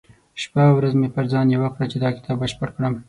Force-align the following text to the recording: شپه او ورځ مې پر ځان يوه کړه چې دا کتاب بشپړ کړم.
شپه 0.41 0.61
او 0.67 0.75
ورځ 0.77 0.93
مې 0.99 1.09
پر 1.15 1.25
ځان 1.31 1.47
يوه 1.55 1.69
کړه 1.73 1.85
چې 1.91 1.97
دا 2.03 2.09
کتاب 2.17 2.37
بشپړ 2.41 2.69
کړم. 2.75 2.93